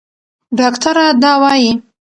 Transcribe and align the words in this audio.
ډاکټره 0.57 1.05
دا 1.23 1.31
وايي. 1.41 1.71